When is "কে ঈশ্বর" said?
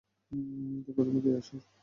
1.23-1.61